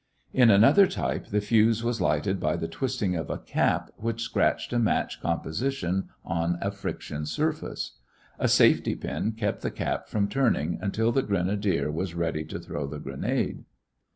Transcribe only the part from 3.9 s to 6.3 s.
which scratched a match composition